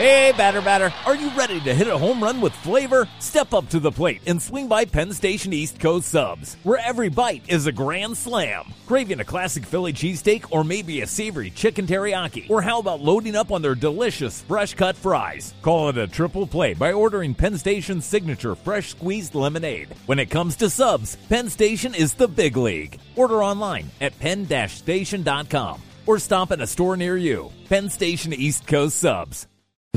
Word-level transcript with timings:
Hey, 0.00 0.32
batter, 0.34 0.62
batter, 0.62 0.94
are 1.04 1.14
you 1.14 1.28
ready 1.32 1.60
to 1.60 1.74
hit 1.74 1.86
a 1.86 1.98
home 1.98 2.22
run 2.22 2.40
with 2.40 2.54
flavor? 2.54 3.06
Step 3.18 3.52
up 3.52 3.68
to 3.68 3.78
the 3.78 3.92
plate 3.92 4.22
and 4.26 4.40
swing 4.40 4.66
by 4.66 4.86
Penn 4.86 5.12
Station 5.12 5.52
East 5.52 5.78
Coast 5.78 6.08
Subs, 6.08 6.56
where 6.62 6.78
every 6.78 7.10
bite 7.10 7.42
is 7.48 7.66
a 7.66 7.72
grand 7.72 8.16
slam. 8.16 8.64
Craving 8.86 9.20
a 9.20 9.26
classic 9.26 9.62
Philly 9.66 9.92
cheesesteak 9.92 10.46
or 10.52 10.64
maybe 10.64 11.02
a 11.02 11.06
savory 11.06 11.50
chicken 11.50 11.86
teriyaki? 11.86 12.48
Or 12.48 12.62
how 12.62 12.78
about 12.78 13.02
loading 13.02 13.36
up 13.36 13.52
on 13.52 13.60
their 13.60 13.74
delicious 13.74 14.40
fresh 14.40 14.72
cut 14.72 14.96
fries? 14.96 15.52
Call 15.60 15.90
it 15.90 15.98
a 15.98 16.06
triple 16.06 16.46
play 16.46 16.72
by 16.72 16.92
ordering 16.94 17.34
Penn 17.34 17.58
Station's 17.58 18.06
signature 18.06 18.54
fresh 18.54 18.92
squeezed 18.92 19.34
lemonade. 19.34 19.94
When 20.06 20.18
it 20.18 20.30
comes 20.30 20.56
to 20.56 20.70
subs, 20.70 21.16
Penn 21.28 21.50
Station 21.50 21.94
is 21.94 22.14
the 22.14 22.26
big 22.26 22.56
league. 22.56 22.98
Order 23.16 23.44
online 23.44 23.90
at 24.00 24.18
penn-station.com 24.18 25.82
or 26.06 26.18
stop 26.18 26.52
at 26.52 26.62
a 26.62 26.66
store 26.66 26.96
near 26.96 27.18
you. 27.18 27.52
Penn 27.68 27.90
Station 27.90 28.32
East 28.32 28.66
Coast 28.66 28.96
Subs. 28.96 29.46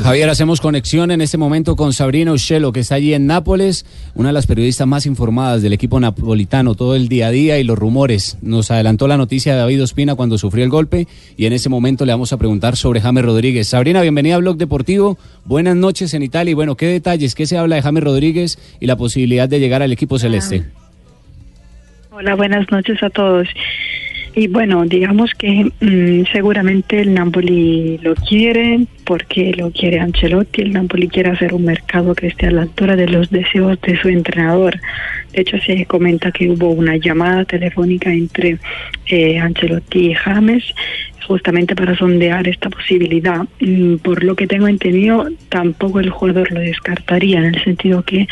Javier, 0.00 0.30
hacemos 0.30 0.62
conexión 0.62 1.10
en 1.10 1.20
este 1.20 1.36
momento 1.36 1.76
con 1.76 1.92
Sabrina 1.92 2.32
Ushelo, 2.32 2.72
que 2.72 2.80
está 2.80 2.94
allí 2.94 3.12
en 3.12 3.26
Nápoles, 3.26 3.84
una 4.14 4.30
de 4.30 4.32
las 4.32 4.46
periodistas 4.46 4.86
más 4.86 5.04
informadas 5.04 5.60
del 5.60 5.74
equipo 5.74 6.00
napolitano, 6.00 6.74
todo 6.74 6.96
el 6.96 7.08
día 7.08 7.26
a 7.26 7.30
día 7.30 7.58
y 7.58 7.64
los 7.64 7.78
rumores. 7.78 8.38
Nos 8.40 8.70
adelantó 8.70 9.06
la 9.06 9.18
noticia 9.18 9.52
de 9.52 9.58
David 9.58 9.82
Ospina 9.82 10.14
cuando 10.14 10.38
sufrió 10.38 10.64
el 10.64 10.70
golpe 10.70 11.06
y 11.36 11.44
en 11.44 11.52
ese 11.52 11.68
momento 11.68 12.06
le 12.06 12.12
vamos 12.12 12.32
a 12.32 12.38
preguntar 12.38 12.76
sobre 12.76 13.02
James 13.02 13.22
Rodríguez. 13.22 13.68
Sabrina, 13.68 14.00
bienvenida 14.00 14.36
a 14.36 14.38
Blog 14.38 14.56
Deportivo. 14.56 15.18
Buenas 15.44 15.76
noches 15.76 16.14
en 16.14 16.22
Italia 16.22 16.52
y 16.52 16.54
bueno, 16.54 16.74
¿qué 16.74 16.86
detalles, 16.86 17.34
qué 17.34 17.44
se 17.44 17.58
habla 17.58 17.76
de 17.76 17.82
James 17.82 18.02
Rodríguez 18.02 18.58
y 18.80 18.86
la 18.86 18.96
posibilidad 18.96 19.46
de 19.46 19.60
llegar 19.60 19.82
al 19.82 19.92
equipo 19.92 20.18
celeste? 20.18 20.64
Hola, 22.10 22.34
buenas 22.34 22.66
noches 22.72 23.02
a 23.02 23.10
todos. 23.10 23.46
Y 24.34 24.48
bueno, 24.48 24.84
digamos 24.86 25.34
que 25.34 25.70
mm, 25.80 26.32
seguramente 26.32 27.00
el 27.00 27.12
Napoli 27.12 27.98
lo 27.98 28.14
quiere 28.14 28.86
porque 29.04 29.52
lo 29.54 29.70
quiere 29.70 30.00
Ancelotti. 30.00 30.62
El 30.62 30.72
Napoli 30.72 31.08
quiere 31.08 31.30
hacer 31.30 31.52
un 31.52 31.66
mercado 31.66 32.14
que 32.14 32.28
esté 32.28 32.46
a 32.46 32.50
la 32.50 32.62
altura 32.62 32.96
de 32.96 33.08
los 33.08 33.30
deseos 33.30 33.78
de 33.82 34.00
su 34.00 34.08
entrenador. 34.08 34.80
De 35.32 35.42
hecho, 35.42 35.58
se 35.58 35.84
comenta 35.84 36.32
que 36.32 36.48
hubo 36.48 36.70
una 36.70 36.96
llamada 36.96 37.44
telefónica 37.44 38.10
entre 38.10 38.58
eh, 39.06 39.38
Ancelotti 39.38 40.10
y 40.10 40.14
James 40.14 40.64
justamente 41.26 41.74
para 41.74 41.96
sondear 41.96 42.46
esta 42.48 42.70
posibilidad. 42.70 43.46
Mm, 43.60 43.96
por 43.96 44.22
lo 44.24 44.34
que 44.36 44.46
tengo 44.46 44.68
entendido, 44.68 45.28
tampoco 45.48 46.00
el 46.00 46.10
jugador 46.10 46.52
lo 46.52 46.60
descartaría, 46.60 47.38
en 47.38 47.54
el 47.54 47.64
sentido 47.64 48.02
que, 48.02 48.26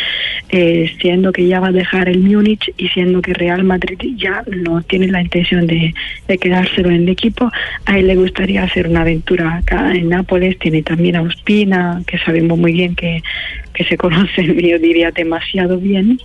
eh, 0.48 0.90
siendo 1.00 1.32
que 1.32 1.46
ya 1.46 1.60
va 1.60 1.68
a 1.68 1.72
dejar 1.72 2.08
el 2.08 2.20
Múnich 2.20 2.72
y 2.76 2.88
siendo 2.88 3.22
que 3.22 3.34
Real 3.34 3.64
Madrid 3.64 3.98
ya 4.16 4.42
no 4.46 4.82
tiene 4.82 5.08
la 5.08 5.22
intención 5.22 5.66
de, 5.66 5.94
de 6.28 6.38
quedárselo 6.38 6.90
en 6.90 7.02
el 7.02 7.08
equipo, 7.08 7.50
a 7.86 7.98
él 7.98 8.06
le 8.06 8.16
gustaría 8.16 8.62
hacer 8.62 8.88
una 8.88 9.02
aventura 9.02 9.56
acá 9.56 9.92
en 9.92 10.08
Nápoles. 10.08 10.58
Tiene 10.58 10.82
también 10.82 11.16
a 11.16 11.22
Ospina, 11.22 12.02
que 12.06 12.18
sabemos 12.18 12.58
muy 12.58 12.72
bien 12.72 12.94
que, 12.94 13.22
que 13.74 13.84
se 13.84 13.96
conocen, 14.04 14.58
yo 14.58 14.78
diría, 14.78 15.10
demasiado 15.10 15.78
bien. 15.78 16.18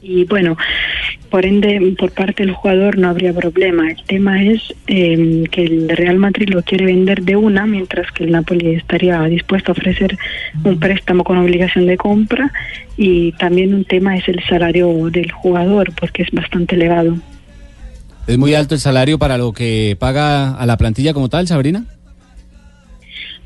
Y 0.00 0.24
bueno, 0.24 0.56
por 1.30 1.44
ende, 1.44 1.94
por 1.98 2.12
parte 2.12 2.44
del 2.44 2.54
jugador 2.54 2.98
no 2.98 3.08
habría 3.08 3.32
problema. 3.32 3.90
El 3.90 4.02
tema 4.04 4.42
es 4.42 4.74
eh, 4.86 5.44
que 5.50 5.64
el 5.64 5.88
Real 5.88 6.18
Madrid 6.18 6.48
lo 6.48 6.62
quiere 6.62 6.86
vender 6.86 7.22
de 7.22 7.36
una, 7.36 7.66
mientras 7.66 8.10
que 8.12 8.24
el 8.24 8.32
Napoli 8.32 8.74
estaría 8.74 9.22
dispuesto 9.24 9.72
a 9.72 9.74
ofrecer 9.74 10.18
un 10.64 10.78
préstamo 10.78 11.24
con 11.24 11.38
obligación 11.38 11.86
de 11.86 11.96
compra. 11.96 12.52
Y 12.96 13.32
también 13.32 13.74
un 13.74 13.84
tema 13.84 14.16
es 14.16 14.28
el 14.28 14.42
salario 14.48 15.10
del 15.10 15.30
jugador, 15.30 15.92
porque 15.98 16.22
es 16.22 16.30
bastante 16.32 16.74
elevado. 16.74 17.16
¿Es 18.26 18.36
muy 18.36 18.54
alto 18.54 18.74
el 18.74 18.80
salario 18.80 19.18
para 19.18 19.38
lo 19.38 19.52
que 19.52 19.96
paga 19.98 20.54
a 20.54 20.66
la 20.66 20.76
plantilla 20.76 21.14
como 21.14 21.28
tal, 21.28 21.46
Sabrina? 21.46 21.84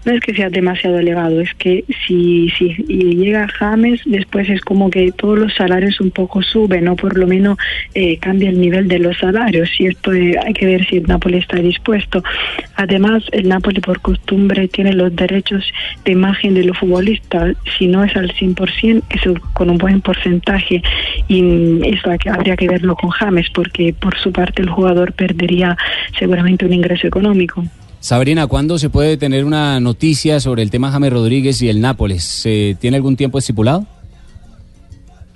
No 0.04 0.12
es 0.12 0.20
que 0.20 0.34
sea 0.34 0.50
demasiado 0.50 0.98
elevado, 0.98 1.40
es 1.40 1.54
que 1.54 1.84
si, 2.06 2.50
si 2.50 2.68
llega 2.88 3.46
James, 3.48 4.00
después 4.04 4.48
es 4.48 4.60
como 4.60 4.90
que 4.90 5.12
todos 5.12 5.38
los 5.38 5.54
salarios 5.54 6.00
un 6.00 6.10
poco 6.10 6.42
suben, 6.42 6.88
o 6.88 6.96
por 6.96 7.16
lo 7.16 7.26
menos 7.26 7.58
eh, 7.94 8.18
cambia 8.18 8.50
el 8.50 8.60
nivel 8.60 8.88
de 8.88 8.98
los 8.98 9.16
salarios, 9.18 9.68
y 9.78 9.86
esto 9.86 10.12
eh, 10.12 10.34
hay 10.44 10.52
que 10.52 10.66
ver 10.66 10.86
si 10.86 10.96
el 10.96 11.04
Napoli 11.04 11.38
está 11.38 11.56
dispuesto. 11.58 12.22
Además, 12.76 13.22
el 13.32 13.48
Napoli 13.48 13.80
por 13.80 14.00
costumbre 14.00 14.68
tiene 14.68 14.92
los 14.92 15.14
derechos 15.14 15.64
de 16.04 16.12
imagen 16.12 16.54
de 16.54 16.64
los 16.64 16.78
futbolistas, 16.78 17.56
si 17.78 17.86
no 17.86 18.02
es 18.04 18.16
al 18.16 18.32
100%, 18.32 19.02
es 19.10 19.22
con 19.52 19.70
un 19.70 19.78
buen 19.78 20.00
porcentaje, 20.00 20.82
y 21.28 21.80
eso 21.86 22.10
habría 22.30 22.56
que 22.56 22.68
verlo 22.68 22.96
con 22.96 23.10
James, 23.10 23.48
porque 23.50 23.94
por 23.98 24.18
su 24.18 24.32
parte 24.32 24.62
el 24.62 24.68
jugador 24.68 25.12
perdería 25.12 25.76
seguramente 26.18 26.66
un 26.66 26.72
ingreso 26.72 27.06
económico. 27.06 27.64
Sabrina, 28.02 28.48
¿cuándo 28.48 28.80
se 28.80 28.90
puede 28.90 29.16
tener 29.16 29.44
una 29.44 29.78
noticia 29.78 30.40
sobre 30.40 30.64
el 30.64 30.72
tema 30.72 30.90
James 30.90 31.12
Rodríguez 31.12 31.62
y 31.62 31.68
el 31.68 31.80
Nápoles? 31.80 32.24
¿Se 32.24 32.76
¿Tiene 32.80 32.96
algún 32.96 33.14
tiempo 33.14 33.38
estipulado? 33.38 33.86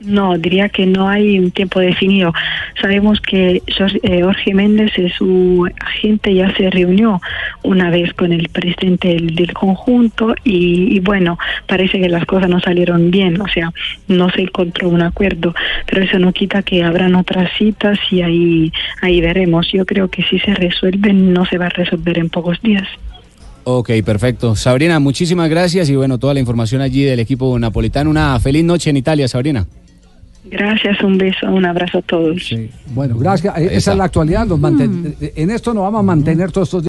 No, 0.07 0.39
diría 0.39 0.69
que 0.69 0.87
no 0.87 1.09
hay 1.09 1.39
un 1.41 1.51
tiempo 1.51 1.81
definido. 1.81 2.33
Sabemos 2.81 3.21
que 3.21 3.61
eh, 4.03 4.23
Jorge 4.23 4.55
Méndez, 4.55 4.93
su 5.19 5.69
agente, 5.85 6.33
ya 6.33 6.55
se 6.55 6.71
reunió 6.71 7.21
una 7.65 7.91
vez 7.91 8.15
con 8.15 8.33
el 8.33 8.49
presidente 8.49 9.09
del, 9.09 9.53
conjunto 9.53 10.35
y, 10.45 11.01
bueno, 11.01 11.39
parece 11.67 11.99
que 12.01 12.09
las 12.09 12.25
cosas 12.25 12.49
no 12.49 12.61
salieron 12.61 13.11
bien, 13.11 13.41
o 13.41 13.49
sea, 13.49 13.73
no 14.07 14.31
se 14.31 14.43
encontró 14.43 14.89
un 14.89 15.03
acuerdo, 15.03 15.55
pero 15.87 16.03
eso 16.03 16.21
no 16.21 16.33
quita 16.33 16.63
que 16.63 16.85
habrán 16.85 17.17
otras 17.17 17.51
citas 17.59 17.99
y 18.11 18.23
ahí, 18.23 18.73
ahí 19.03 19.21
veremos. 19.21 19.73
Yo 19.73 19.85
creo 19.85 20.09
que 20.09 20.23
si 20.23 20.39
se 20.39 20.55
resuelven, 20.55 21.33
no 21.33 21.47
se 21.47 21.59
va 21.59 21.67
a 21.67 21.71
resolver 21.71 22.19
en 22.19 22.29
pocos 22.29 22.61
días. 22.63 22.87
Ok, 23.65 23.91
perfecto. 24.05 24.55
Sabrina, 24.55 25.01
muchísimas 25.01 25.51
gracias 25.51 25.91
y 25.91 25.97
bueno, 25.97 26.19
toda 26.19 26.33
la 26.35 26.39
información 26.39 26.81
allí 26.81 27.03
del 27.03 27.19
equipo 27.19 27.59
napolitano. 27.59 28.09
Una 28.09 28.39
feliz 28.39 28.63
noche 28.63 28.91
en 28.91 28.99
Italia, 28.99 29.27
Sabrina. 29.27 29.67
Gracias, 30.51 31.03
un 31.03 31.19
beso, 31.19 31.47
un 31.51 31.65
abrazo 31.65 31.99
a 31.99 32.03
todos. 32.03 32.55
Bueno, 32.95 33.19
gracias. 33.19 33.57
Esa 33.59 33.93
es 33.93 33.99
la 33.99 34.05
actualidad. 34.05 34.47
Los 34.47 34.61
En 34.63 35.51
esto 35.51 35.75
nos 35.75 35.83
vamos 35.83 36.01
a 36.01 36.03
mantener 36.03 36.53
todos 36.53 36.69
estos 36.69 36.83
días. 36.83 36.85